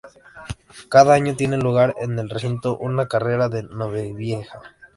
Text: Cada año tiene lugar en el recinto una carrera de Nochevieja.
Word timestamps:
Cada 0.89 1.13
año 1.13 1.35
tiene 1.35 1.57
lugar 1.57 1.93
en 1.99 2.17
el 2.17 2.27
recinto 2.31 2.75
una 2.75 3.07
carrera 3.07 3.49
de 3.49 3.61
Nochevieja. 3.61 4.59